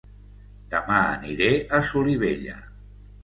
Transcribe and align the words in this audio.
Dema 0.75 0.95
aniré 1.09 1.51
a 1.79 1.81
Solivella 1.91 2.57